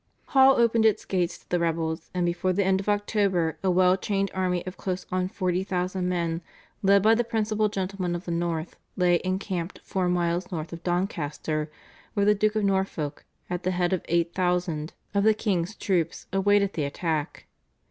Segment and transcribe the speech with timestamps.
[0.29, 3.95] Hull opened its gates to the rebels, and before the end of October a well
[3.95, 6.41] trained army of close on 40,000 men
[6.81, 11.69] led by the principal gentlemen of the north lay encamped four miles north of Doncaster,
[12.15, 16.73] where the Duke of Norfolk at the head of 8,000 of the king's troops awaited
[16.73, 17.45] the attack.